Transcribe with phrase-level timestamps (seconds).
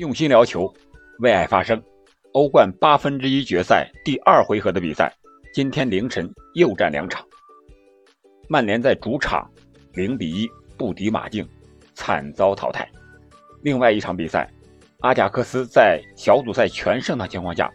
[0.00, 0.72] 用心聊球，
[1.18, 1.78] 为爱发声。
[2.32, 5.14] 欧冠八分之一决赛第二回合的比赛，
[5.52, 7.22] 今天凌晨又战两场。
[8.48, 9.46] 曼联在主场
[9.92, 11.46] 零比一不敌马竞，
[11.92, 12.88] 惨遭淘汰。
[13.60, 14.50] 另外一场比赛，
[15.00, 17.70] 阿贾克斯在小组赛全胜的情况下，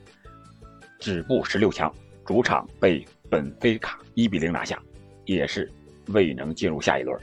[0.98, 1.94] 止步十六强，
[2.26, 4.82] 主场被本菲卡一比零拿下，
[5.26, 5.72] 也是
[6.08, 7.16] 未能进入下一轮。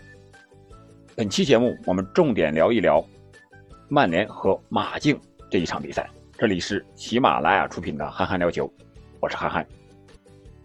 [1.17, 3.05] 本期节目我们重点聊一聊
[3.95, 6.09] 曼联和马竞这一场比赛。
[6.39, 8.67] 这里是喜马拉雅出品的《憨憨聊球》，
[9.21, 9.67] 我是憨憨。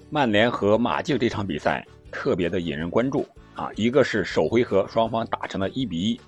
[0.10, 3.70] 曼联和马竞这场比赛特别的引人关注啊！
[3.76, 6.22] 一个是首回合双方打成了一比一，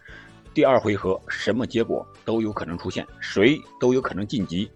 [0.53, 4.69] 第二回合什么结果都有可能出现，谁都有可能晋级。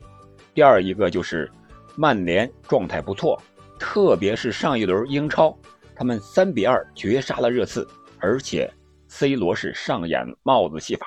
[0.54, 1.52] 第二一个就是
[1.98, 3.38] 曼联状态不错，
[3.78, 5.54] 特别是上一轮英超，
[5.94, 7.86] 他们三比二绝杀了热刺，
[8.18, 8.74] 而且
[9.10, 11.06] C 罗是上演帽子戏法，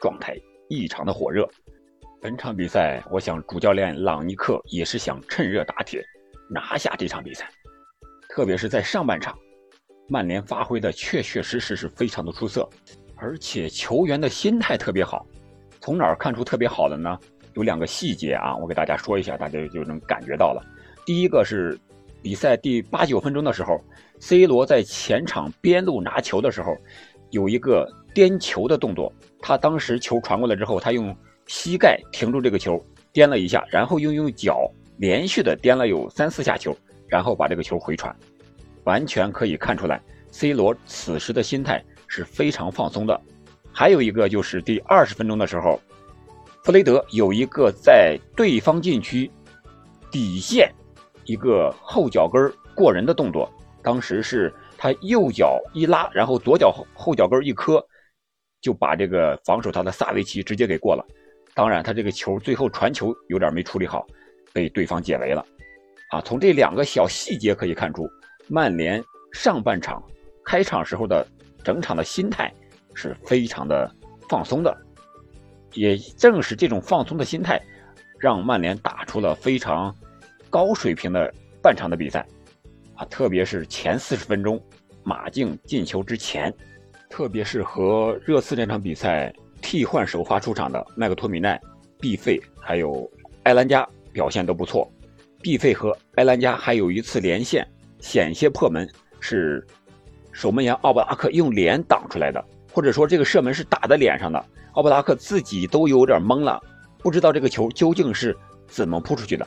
[0.00, 0.36] 状态
[0.68, 1.48] 异常的火热。
[2.20, 6.04] 本场比赛，我想主教练朗尼克也是想趁热打铁，
[6.50, 7.48] 拿下这场比赛。
[8.28, 9.36] 特别是在上半场，
[10.08, 12.68] 曼联发挥的确确实实是非常的出色，
[13.16, 15.26] 而且球员的心态特别好。
[15.80, 17.18] 从哪儿看出特别好的呢？
[17.54, 20.62] 有两个细节啊，我给大家说一下，大家就能感觉到了。
[21.06, 21.78] 第一个是
[22.22, 23.80] 比赛第八九分钟的时候
[24.20, 26.76] ，C 罗在前场边路拿球的时候，
[27.30, 29.12] 有一个颠球的动作。
[29.40, 31.16] 他当时球传过来之后，他用。
[31.50, 32.78] 膝盖停住这个球，
[33.10, 38.14] 颠了一下，然后又用脚连续的颠了有三四下球，然后把这个球回传，
[38.84, 39.98] 完全可以看出来
[40.30, 43.18] ，C 罗此时的心态是非常放松的。
[43.72, 45.80] 还有一个就是第二十分钟的时候，
[46.64, 49.30] 弗雷德有一个在对方禁区
[50.10, 50.70] 底线
[51.24, 53.50] 一个后脚跟过人的动作，
[53.82, 57.82] 当时是他右脚一拉，然后左脚后后脚跟一磕，
[58.60, 61.04] 就把这个防守他的萨维奇直接给过了。
[61.54, 64.06] 当然，他这个球最后传球有点没处理好，
[64.52, 65.44] 被对方解围了。
[66.10, 68.08] 啊，从这两个小细节可以看出，
[68.48, 69.02] 曼联
[69.32, 70.02] 上半场
[70.44, 71.26] 开场时候的
[71.64, 72.52] 整场的心态
[72.94, 73.92] 是非常的
[74.28, 74.76] 放松的。
[75.74, 77.60] 也正是这种放松的心态，
[78.18, 79.94] 让曼联打出了非常
[80.48, 82.26] 高水平的半场的比赛。
[82.94, 84.58] 啊，特别是前四十分钟，
[85.02, 86.52] 马竞进球之前，
[87.08, 89.32] 特别是和热刺这场比赛。
[89.60, 91.60] 替换首发出场的麦克托米奈、
[91.98, 93.10] 毕费还有
[93.42, 94.88] 埃兰加表现都不错。
[95.42, 97.66] 毕费和埃兰加还有一次连线
[97.98, 98.88] 险些破门，
[99.18, 99.66] 是
[100.30, 102.42] 守门员奥布拉克用脸挡出来的，
[102.72, 104.42] 或者说这个射门是打在脸上的。
[104.74, 106.62] 奥布拉克自己都有点懵了，
[106.98, 108.34] 不知道这个球究竟是
[108.68, 109.44] 怎么扑出去的。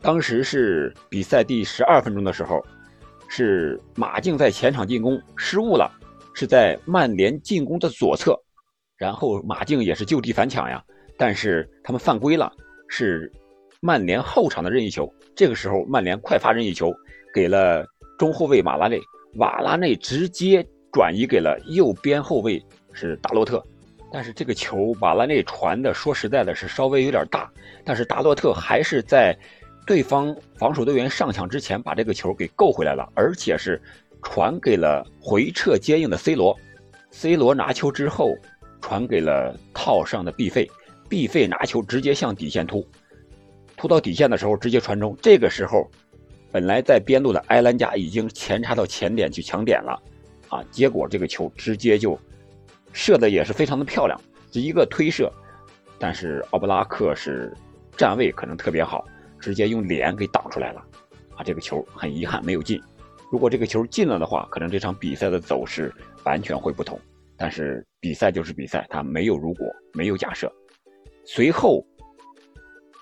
[0.00, 2.64] 当时是比赛第十二分钟的时候，
[3.28, 5.99] 是马竞在前场进攻失误了，
[6.34, 8.38] 是在曼联进攻的左侧。
[8.96, 10.84] 然后马竞也是就地反抢呀，
[11.16, 12.52] 但是他们犯规了，
[12.86, 13.32] 是
[13.80, 15.10] 曼联后场的任意球。
[15.34, 16.92] 这个时候曼联快发任意球
[17.32, 17.82] 给了
[18.18, 19.00] 中后卫瓦拉内，
[19.36, 22.62] 瓦拉内直接转移给了右边后卫
[22.92, 23.64] 是达洛特。
[24.12, 27.50] 但是这个球瓦拉内传的，说实在的是稍微有点大，
[27.84, 29.34] 但是达洛特还是在
[29.86, 33.80] 对方防守队员上抢之前把这个球给够回来了，而且是
[34.22, 36.58] 传给了回撤接应的 C 罗。
[37.10, 38.36] C 罗拿球之后。
[38.82, 40.68] 传给了套上的 B 费
[41.06, 42.84] ，，B 费拿球直接向底线突，
[43.76, 45.14] 突到底线的时候直接传中。
[45.20, 45.86] 这个时候，
[46.50, 50.02] 本来在边路的埃兰加已经前插到前点去抢点了，
[50.48, 52.18] 啊，结果这个球直接就
[52.94, 54.18] 射的也是非常的漂亮，
[54.50, 55.30] 这一个推射，
[55.98, 57.54] 但是奥布拉克是
[57.98, 59.06] 站位可能特别好，
[59.38, 60.82] 直接用脸给挡出来了，
[61.36, 62.82] 啊，这个球很遗憾没有进。
[63.30, 65.92] 如果这个球进了的话，可能这场比赛的走势
[66.24, 66.98] 完全会不同。
[67.36, 70.52] 但是比赛就是比赛，他没有如果，没有假设。
[71.24, 71.82] 随后，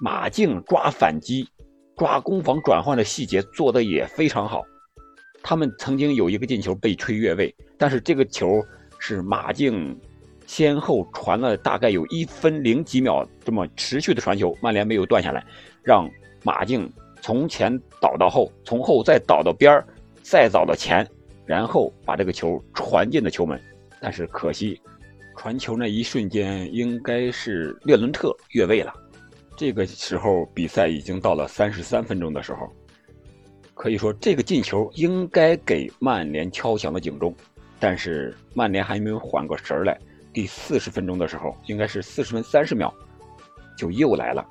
[0.01, 1.49] 马竞抓反击、
[1.97, 4.63] 抓攻防转换的细节做得也非常好。
[5.43, 8.63] 他们曾经有一个进球被吹越位，但是这个球
[8.99, 9.99] 是马竞
[10.47, 15.45] 先后传了大概有一分零几秒这么持续的传球，曼联没有断下来，
[15.83, 16.09] 让
[16.45, 16.93] 马竞
[17.23, 19.87] 从前倒到后，从后再倒到边儿，
[20.31, 21.09] 再早的前，
[21.47, 23.59] 然后把这个球传进了球门。
[23.99, 24.79] 但是可惜，
[25.39, 28.93] 传球那一瞬间应该是列伦特越位了。
[29.57, 32.71] 这个时候比赛已经到了三十三分钟的时候，
[33.73, 37.35] 可以说这个进球应该给曼联敲响了警钟。
[37.81, 39.99] 但是曼联还没有缓过神来，
[40.33, 42.93] 第四十分钟的时候，应该是四十分三十秒，
[43.79, 44.47] 就又来了，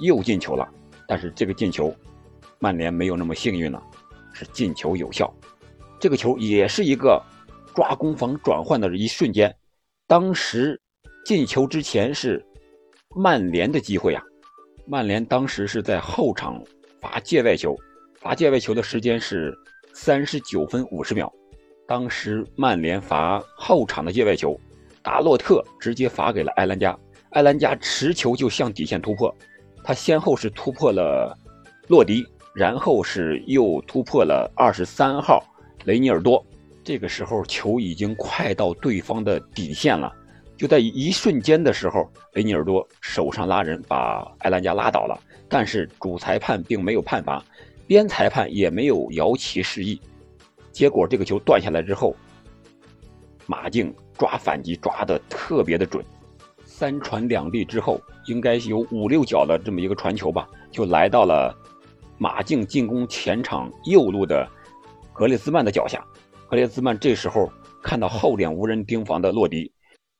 [0.00, 0.68] 又进球了。
[1.06, 1.94] 但是这个进球，
[2.58, 3.82] 曼联没有那么幸运了，
[4.32, 5.32] 是进球有效。
[5.98, 7.22] 这个球也是一个。
[7.74, 9.56] 抓攻防转换的一瞬间，
[10.06, 10.78] 当时
[11.24, 12.44] 进球之前是
[13.16, 14.22] 曼联的机会啊！
[14.86, 16.62] 曼联当时是在后场
[17.00, 17.74] 罚界外球，
[18.20, 19.56] 罚界外球的时间是
[19.94, 21.32] 三十九分五十秒。
[21.88, 24.54] 当时曼联罚后场的界外球，
[25.02, 26.94] 达洛特直接罚给了埃兰加，
[27.30, 29.34] 埃兰加持球就向底线突破，
[29.82, 31.34] 他先后是突破了
[31.88, 32.22] 洛迪，
[32.54, 35.42] 然后是又突破了二十三号
[35.84, 36.44] 雷尼尔多。
[36.84, 40.12] 这个时候球已经快到对方的底线了。
[40.56, 45.18] 就在一瞬间的时候，雷尼尔多手上拉人，把埃兰加拉倒了。
[45.48, 47.44] 但是主裁判并没有判罚，
[47.86, 50.00] 边裁判也没有摇旗示意。
[50.70, 52.16] 结果这个球断下来之后，
[53.46, 56.04] 马竞抓反击抓的特别的准，
[56.64, 61.54] 三传两递之后，应该有五六脚的这么一个传球吧，就来到了
[62.22, 64.48] 马竞进攻前场右路的
[65.12, 66.00] 格列兹曼的脚下。
[66.48, 67.50] 格列兹曼这时候
[67.82, 69.72] 看到后点无人盯防的洛迪。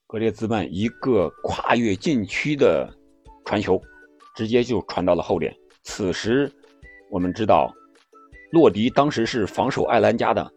[0.09, 2.93] 格列兹曼一个跨越禁区的
[3.45, 3.81] 传球，
[4.35, 5.55] 直接就传到了后点。
[5.85, 6.51] 此时，
[7.09, 7.73] 我们知道，
[8.51, 10.53] 洛迪当时是防守艾兰加的。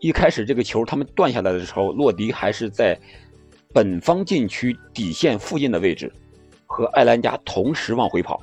[0.00, 3.00] 一开始这个球他们断下来的时候，洛迪还是在
[3.72, 6.12] 本方禁区底线附近的位置，
[6.66, 8.38] 和艾兰加同时往回跑。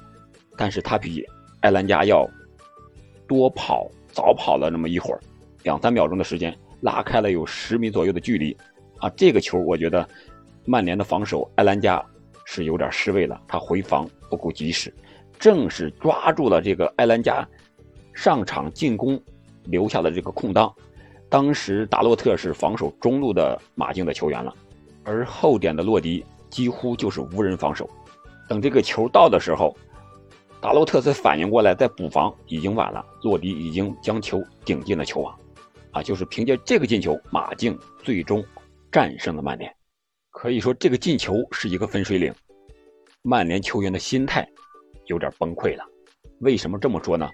[0.57, 1.23] 但是他比
[1.61, 2.29] 艾兰加要
[3.27, 5.19] 多跑，早跑了那么一会儿，
[5.63, 8.55] 两三秒钟的时间，拉开了有十米左右的距离。
[8.97, 10.07] 啊，这个球我觉得。
[10.63, 11.99] 曼联的防守，埃兰加
[12.45, 14.93] 是有点失位了，他回防不够及时，
[15.39, 17.43] 正是抓住了这个埃兰加
[18.13, 19.19] 上场进攻
[19.63, 20.71] 留下的这个空当。
[21.29, 24.53] 当时达洛特是防守中路的马竞的球员了，
[25.03, 27.89] 而后点的洛迪几乎就是无人防守。
[28.47, 29.75] 等这个球到的时候，
[30.61, 35.35] 达洛特才反应过来，在补防已经晚了，洛迪已经将球顶进了球网。
[35.89, 38.45] 啊，就是凭借这个进球，马竞最终
[38.91, 39.73] 战胜了曼联。
[40.29, 42.31] 可以说，这个进球是一个分水岭，
[43.23, 44.47] 曼联球员的心态
[45.07, 45.83] 有点崩溃了。
[46.39, 47.27] 为什么这么说呢？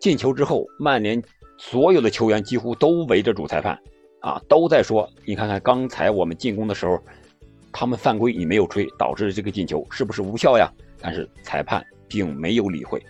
[0.00, 1.20] 进球之后，曼联
[1.58, 3.76] 所有的球员几乎都围着主裁判，
[4.20, 6.98] 啊，都在说：“你看看刚才我们进攻的时候，
[7.72, 10.72] 他们犯规你没有吹，导致这个进球是不是无效呀？”
[11.02, 13.00] 但是裁判并没有理会。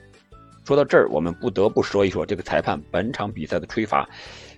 [0.65, 4.07] 说到这儿，我们不得不说一说这个裁判本场比赛的吹罚，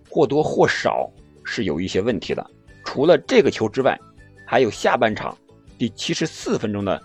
[0.09, 1.09] 或多或少
[1.45, 2.45] 是有一些问题的。
[2.85, 3.97] 除了这个球之外，
[4.45, 5.37] 还有下半场
[5.79, 7.01] 第七十四分钟的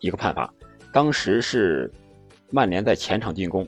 [0.00, 0.52] 一个判罚，
[0.92, 1.90] 当时是
[2.50, 3.66] 曼联在前场进攻，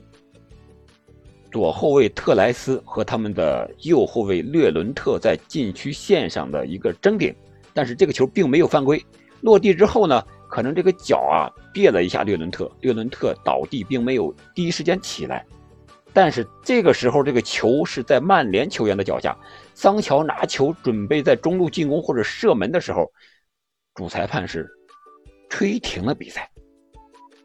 [1.51, 7.33] 左后卫特莱斯和他们的右后卫略伦特在禁区线上的一个争顶，
[7.73, 9.03] 但是这个球并没有犯规。
[9.41, 10.23] 落地之后呢，
[10.53, 15.43] 可能这个脚啊别了一下略伦特，略伦特倒地，并没有第一时间起来。
[16.13, 19.35] 但是这个时候，这个球是在曼联球员的脚下。
[19.73, 23.11] 桑乔拿球准备在中路进攻或者射门的时候，
[23.95, 24.69] 主裁判是
[25.49, 26.47] 吹停了比赛，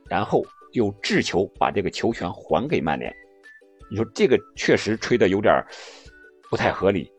[0.07, 3.11] 然后又掷球把这个球权还给曼联。
[3.91, 5.65] 你说这个确实吹的有点
[6.51, 7.11] 不太合理。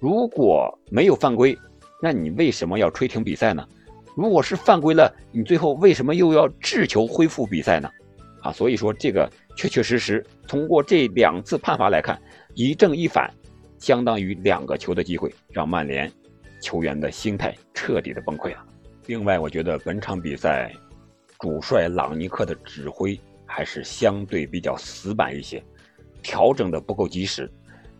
[0.00, 1.56] 如果没有犯规，
[2.02, 3.64] 那你为什么要吹停比赛呢？
[4.16, 7.90] 如果是犯规了，你最后为什么又要掷球恢复比赛呢？
[8.40, 12.18] 啊，所以说这个确确实实，通过这两次判罚来看，
[12.54, 13.30] 一正一反，
[13.78, 16.10] 相当于两个球的机会，让曼联
[16.62, 18.64] 球员的心态彻底的崩溃了。
[19.04, 20.72] 另外，我觉得本场比赛
[21.38, 25.62] 主帅朗尼克的指挥还是相对比较死板一些，
[26.22, 27.50] 调整的不够及时。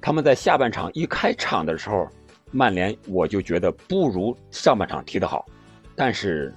[0.00, 2.08] 他们在下半场一开场的时候，
[2.52, 5.44] 曼联我就觉得不如上半场踢得好，
[5.97, 6.55] 但是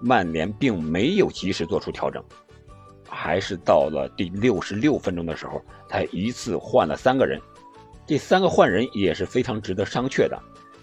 [0.00, 2.24] 曼联并没有及时做出调整。
[3.10, 7.40] 还是到了第六十六分钟的时候，才一次换了三个人，
[8.06, 10.38] 这三个换人也是非常值得商榷的，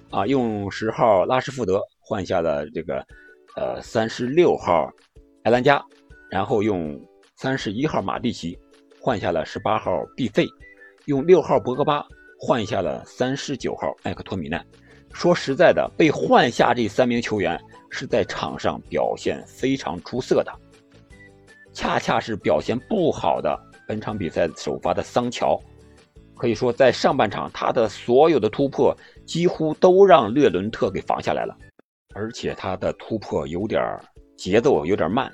[0.10, 3.06] 啊，用十号拉什福德换下了这个，
[3.56, 4.92] 呃，三十六号
[5.44, 5.80] 埃兰加，
[6.32, 7.00] 然后用
[7.36, 8.58] 三十一号马蒂奇
[9.00, 10.48] 换下了十八号毕费，
[11.06, 12.04] 用六号博格巴
[12.40, 14.66] 换下了三十九号麦克托米奈。
[15.16, 17.58] 说实在的，被换下这三名球员
[17.90, 20.54] 是在场上表现非常出色的。
[21.74, 23.58] 恰恰是表现不好的
[23.88, 25.58] 本场比赛首发的桑乔，
[26.36, 28.94] 可以说在上半场他的所有的突破
[29.26, 31.58] 几乎都让略伦特给防下来了，
[32.14, 33.82] 而且他的突破有点
[34.38, 35.32] 节奏有点慢，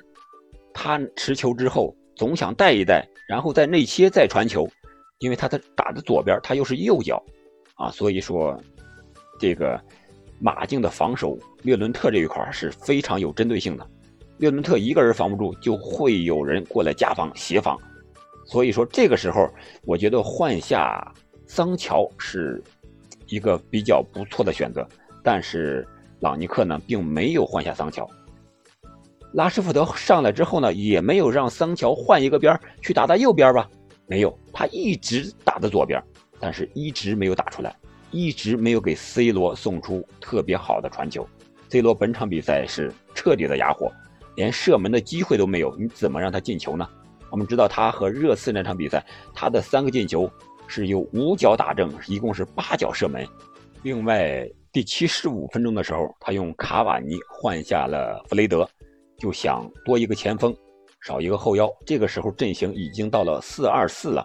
[0.72, 4.64] 他持球之后总想带一带，然后再内切再传球，
[5.18, 7.20] 因为他的打的左边他又是右脚，
[7.74, 8.56] 啊，所以说
[9.42, 9.76] 这个
[10.38, 13.84] 马竞的防守列伦特这一块是非常有针对性的。
[14.38, 17.76] 列伦特一个人防不住，就会有人过来加防协防，
[18.46, 19.52] 所以说这个时候，
[19.84, 21.12] 我觉得换下
[21.44, 22.62] 桑乔是
[23.26, 24.86] 一个比较不错的选择。
[25.24, 25.84] 但是
[26.20, 28.08] 朗尼克呢，并没有换下桑乔，
[29.32, 33.68] 拉什福德上来之后呢，也没有让桑乔换一个边去打打右边吧？
[34.06, 36.00] 没有，他一直打的左边，
[36.38, 37.74] 但是一直没有打出来，
[38.12, 41.26] 一直没有给 C 罗送出特别好的传球。
[41.68, 43.90] C 罗本场比赛是彻底的哑火，
[44.36, 46.86] 连射门的机会都没有，你怎么让他进球呢？
[47.30, 49.04] 我们知道他和热刺那场比赛，
[49.34, 50.30] 他的三个进球
[50.66, 53.26] 是由五脚打正，一共是八脚射门。
[53.82, 58.68] 另外，第七十五分钟的时候，他用卡瓦尼换下了弗雷德。
[59.18, 60.52] 就想多一个前锋，
[61.00, 61.70] 少一个后腰。
[61.86, 64.24] 这个时候阵型已经到了四二四了，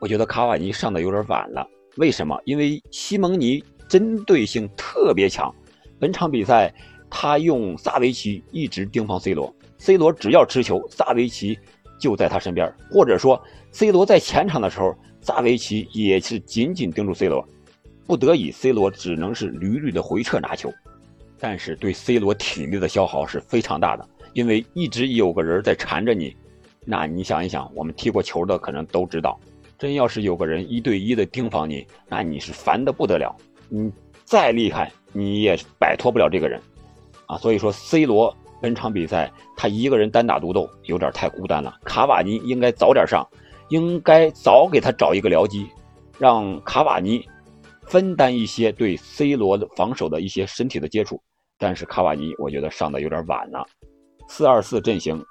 [0.00, 1.64] 我觉得卡瓦尼上的有点晚了。
[1.96, 2.40] 为什么？
[2.44, 5.54] 因为西蒙尼针对性特别强。
[5.98, 6.72] 本场比赛
[7.08, 11.58] 他用萨维奇一直盯防 C 罗，C 罗只要持球，萨维奇
[11.98, 12.70] 就在他身边。
[12.90, 17.46] 或者说，C 罗在前场的时候，萨维奇也是紧紧盯住 C 罗。
[18.06, 20.72] 不得已，C 罗只能是屡屡的回撤拿球，
[21.40, 24.06] 但是对 C 罗体力的消耗是非常大的。
[24.32, 26.36] 因为一直有个人在缠着你，
[26.84, 29.40] 那你想一想，我们踢过球的可能都知道，
[29.78, 33.34] 真要是有个人一对一的盯防你，那你是烦的不得了。
[33.68, 33.92] 你
[34.24, 36.60] 再厉害，你也摆脱不了这个人，
[37.26, 41.74] 啊，所以说 C 罗本场比赛他一个人单打独斗有点太孤单了。
[41.84, 43.26] 卡瓦尼应该早点上，
[43.68, 45.66] 应该早给他找一个僚机，
[46.18, 47.24] 让卡瓦尼
[47.82, 51.20] 分担一些对 C 罗的防守的一些身体的接触。
[51.58, 53.66] 但是卡瓦尼我觉得上的有点晚了。
[54.28, 55.24] 四二四阵型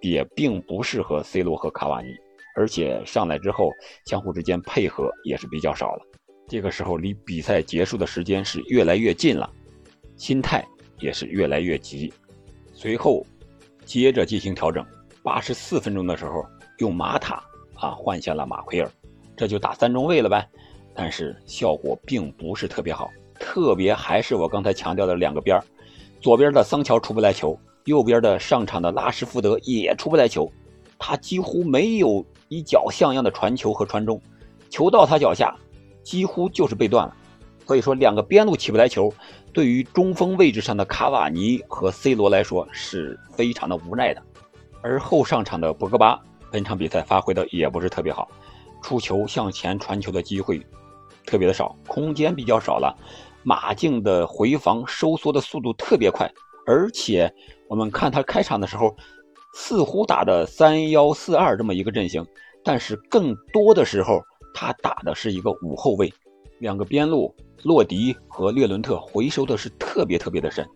[0.00, 2.08] 也并不适合 C 罗和卡瓦尼，
[2.56, 3.70] 而且上来之后
[4.06, 6.02] 相互之间配合也是比较少了。
[6.48, 9.48] 这个时候离比赛结束的时间是越来越近了，
[10.16, 10.64] 心态
[10.98, 12.12] 也是越来越急。
[12.72, 13.24] 随后
[13.84, 14.84] 接着进行调整，
[15.22, 16.44] 八十四分钟的时候
[16.78, 17.42] 用马塔
[17.74, 18.90] 啊换下了马奎尔，
[19.36, 20.48] 这就打三中卫了呗。
[20.94, 25.64] 但是效果并不是特别好，特别还是我刚才强调的两个边儿
[26.20, 27.58] 左边的桑乔出不来球。
[27.86, 30.50] 右边的上场的拉什福德也出不来球，
[30.98, 34.20] 他几乎没有一脚像样的传球和传中，
[34.68, 35.56] 球到他脚下，
[36.02, 37.16] 几乎就是被断了。
[37.64, 39.08] 所以说，两个边路起不来球，
[39.52, 44.20] 对于中锋位置上的卡瓦尼和 C 罗来说是非常的无奈的。
[44.82, 48.28] 而后上场的博格巴，本场比赛发挥的也不是特别好，
[48.82, 50.60] 出球向前传球的机会
[51.24, 52.92] 特别的少，空间比较少了，
[53.44, 56.28] 马竞的回防收缩的速度特别快，
[56.66, 57.32] 而且。
[57.68, 58.92] 我们看他开场的时候，
[59.52, 62.24] 似乎打的三幺四二这么一个阵型，
[62.64, 64.20] 但是更多的时候
[64.54, 66.12] 他打的是一个五后卫，
[66.58, 70.66] 两个边路洛迪和略伦特回收的是特别特别的深，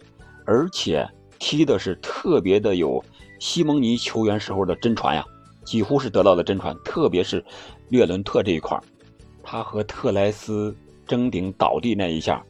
[0.45, 3.03] 而且踢的是特别的有
[3.39, 5.25] 西蒙尼球员时候的真传呀，
[5.65, 7.45] 几乎是得到了真传，特别是
[7.89, 8.83] 略伦特这一块儿
[9.43, 10.75] 他和特莱斯
[11.07, 12.43] 争顶倒地那一下。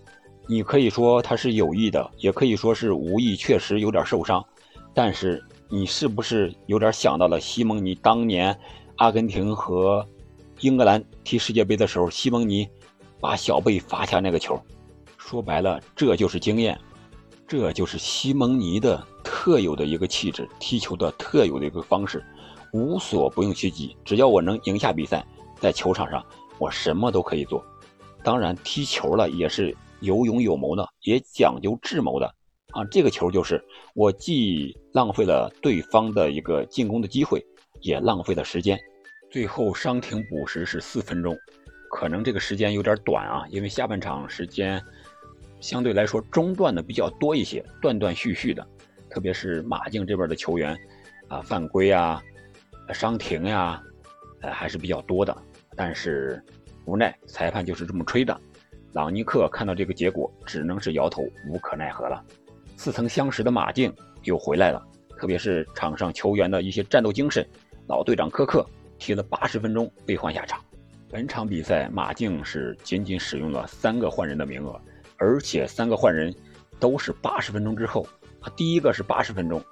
[0.47, 4.45] 你可以说他是有意的，也可以说是无意，确实有点受伤。
[4.93, 5.43] 但是
[5.75, 8.57] 你是不是有点想到了西蒙尼当年
[8.99, 10.07] 阿根廷和
[10.61, 12.69] 英格兰踢世界杯的时候，西蒙尼
[13.21, 14.57] 把小贝罚下那个球？
[15.19, 16.81] 说白了，这就是经验，
[17.45, 22.25] 这就是西蒙尼的特有的一个气质，踢球的特有的一个方式，
[22.73, 23.97] 无所不用其极。
[24.05, 25.27] 只要我能赢下比赛，
[25.59, 26.25] 在球场上
[26.61, 27.61] 我什么都可以做。
[28.23, 29.77] 当然，踢球了也是。
[30.01, 32.35] 有勇有谋的，也讲究智谋的
[32.75, 32.85] 啊！
[32.91, 33.63] 这个球就是
[33.95, 37.45] 我既浪费了对方的一个进攻的机会，
[37.81, 38.79] 也浪费了时间。
[39.31, 41.37] 最后伤停补时是四分钟，
[41.91, 44.83] 可能这个时间有点短啊，因为下半场时间
[45.61, 48.67] 相对来说中断的比较多一些，断断续续的，
[49.09, 50.77] 特别是马竞这边的球员
[51.29, 52.23] 啊犯规啊、
[52.93, 53.83] 伤停呀，
[54.43, 55.37] 呃还是比较多的。
[55.77, 56.41] 但是
[56.85, 58.41] 无奈裁判就是这么吹的。
[58.93, 62.25] 朗尼克看到这个结果，只能是摇头，无可奈何了。
[62.77, 64.83] 似曾相识的马竞又回来了，
[65.19, 67.47] 特别是场上球员的一些战斗精神。
[67.87, 68.67] 老队长科克
[68.99, 70.59] 踢了八十分钟被换下场。
[71.11, 74.81] 本场比赛马竞是仅仅使用了三个换人的名额，
[75.17, 76.35] 而且三个换人
[76.81, 78.07] 都是八十分钟之后。
[78.41, 79.63] 啊，第一个是八十分钟，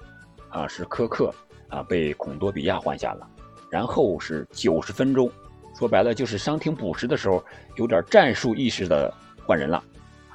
[0.49, 1.35] 啊是科克
[1.69, 3.29] 啊被孔多比亚换下了，
[3.69, 5.31] 然后是九十分钟。
[5.79, 7.45] 说白了就是伤停补时的时候
[7.77, 9.13] 有点战术意识的
[9.45, 9.83] 换人了，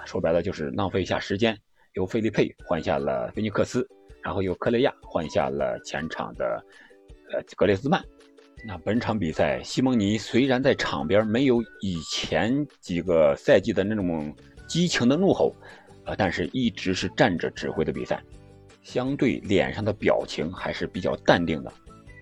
[0.06, 1.58] 说白了就是浪费一下时间，
[1.98, 3.86] 由费利佩换下了菲尼克斯，
[4.22, 6.64] 然后由克雷亚换下了前场的
[7.34, 8.00] 呃格列兹曼。
[8.68, 14.32] 那本场比赛，西蒙尼虽然在场边没有以前几个赛季的那种
[14.68, 15.52] 激情的怒吼，
[16.06, 18.22] 呃，但是一直是站着指挥的比赛，
[18.84, 21.74] 相对脸上的表情还是比较淡定的，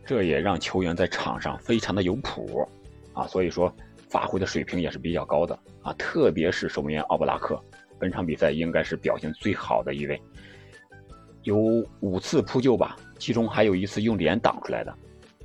[0.06, 2.66] 这也让球员在场上非常的有谱。
[3.12, 3.74] 啊，所以说
[4.10, 7.62] 发挥的水平也是比较高的啊，特别是守门员奥布拉克，
[8.06, 10.22] 本场比赛应该是表现最好的一位。
[11.42, 11.58] 有
[12.02, 14.96] 五次扑救吧，其中还有一次用脸挡出来的。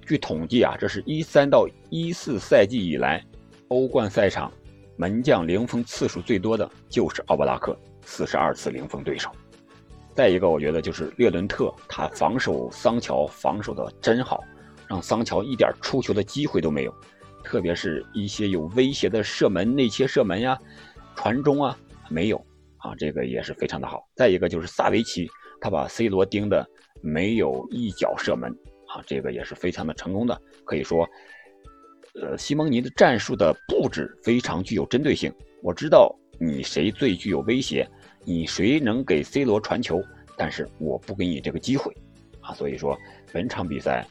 [0.07, 3.25] 据统计啊，这是一三到一四赛季以来，
[3.69, 4.53] 欧冠赛场
[4.97, 9.31] 门将零封次数最多的就是奥布拉克，四十二次零封对手。
[10.15, 14.45] 再一个，我觉得就是略伦特，他防守桑乔防守的真好，
[14.87, 16.95] 让桑乔一点出球的机会都没有，
[17.43, 20.59] 特别是一些有威胁的射门、内切射门呀、
[21.15, 21.75] 传中啊，
[22.11, 22.45] 没有
[22.83, 24.09] 啊，这个也是非常的好。
[24.15, 25.29] 再一个就是萨维奇，
[25.61, 26.69] 他把 C 罗盯的
[27.03, 28.51] 没有一脚射门
[28.89, 30.41] 啊，这个也是非常的成功的。
[30.65, 31.09] 可以说，
[32.21, 35.33] 呃，西蒙尼的战术的布置非常具有针对性。
[35.63, 37.89] 我知道你谁最具有威胁。
[38.23, 40.03] 你谁能给 C 罗传球？
[40.37, 41.91] 但是我不给你这个机会，
[42.41, 42.97] 啊，所以说
[43.33, 44.07] 本场比赛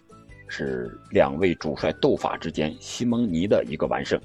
[0.47, 4.19] 是两位主帅斗法之间，西蒙尼的一个完胜。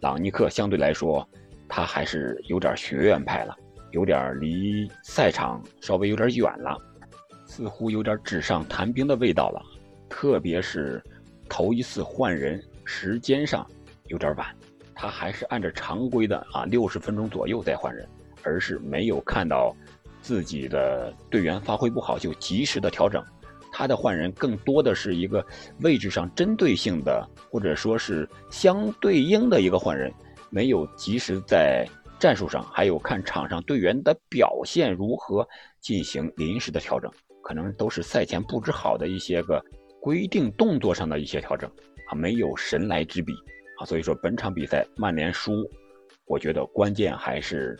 [0.00, 1.26] 朗尼克相对来说，
[1.66, 3.56] 他还是有点学院派了，
[3.92, 6.76] 有点离赛场稍微有点远了，
[7.46, 9.62] 似乎有点纸上谈兵的味道了。
[10.08, 11.02] 特别是
[11.48, 13.66] 头一次换人时间上
[14.08, 14.46] 有点晚，
[14.94, 18.06] 他还是按照常规的啊，六十分钟左右再换人。
[18.44, 19.72] 而是没有看到
[20.20, 23.24] 自己的队员发挥不好就及时的调整，
[23.70, 25.46] 他的换人更多的是一个
[25.78, 30.12] 位置上针对性的，或者说是相对应的一个换人，
[30.50, 31.86] 没有及时在
[32.22, 35.44] 战术上还有看场上队员的表现如何
[35.80, 37.10] 进行临时的调整，
[37.42, 39.60] 可能都是赛前布置好的一些个
[40.00, 41.68] 规定动作上的一些调整
[42.08, 43.32] 啊，没有神来之笔
[43.80, 45.68] 啊，所以说本场比赛曼联输，
[46.26, 47.76] 我觉得关键还是。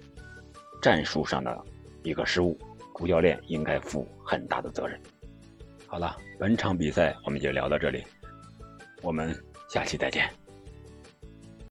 [0.83, 1.57] 战术上的
[2.03, 2.59] 一个失误，
[2.97, 5.01] 主教练应该负很大的责任。
[5.87, 8.03] 好了，本场比赛我们就聊到这里，
[9.01, 9.33] 我们
[9.69, 10.42] 下期再见。